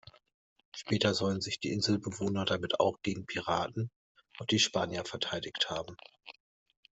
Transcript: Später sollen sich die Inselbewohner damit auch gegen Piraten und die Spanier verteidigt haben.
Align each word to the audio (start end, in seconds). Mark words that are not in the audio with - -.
Später 0.75 1.13
sollen 1.13 1.41
sich 1.41 1.59
die 1.59 1.71
Inselbewohner 1.71 2.43
damit 2.45 2.79
auch 2.79 2.97
gegen 3.03 3.27
Piraten 3.27 3.91
und 4.39 4.49
die 4.49 4.57
Spanier 4.57 5.05
verteidigt 5.05 5.69
haben. 5.69 5.95